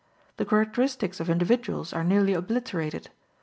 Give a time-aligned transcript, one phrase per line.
[0.37, 3.11] The characteristics of individuals are nearly obliterated.